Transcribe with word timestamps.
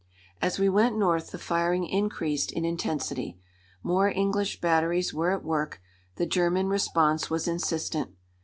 As 0.41 0.57
we 0.57 0.67
went 0.67 0.97
north 0.97 1.29
the 1.29 1.37
firing 1.37 1.85
increased 1.85 2.51
in 2.51 2.65
intensity. 2.65 3.37
More 3.83 4.09
English 4.09 4.59
batteries 4.59 5.13
were 5.13 5.29
at 5.31 5.43
work; 5.43 5.79
the 6.15 6.25
German 6.25 6.69
response 6.69 7.29
was 7.29 7.47
insistent. 7.47 8.09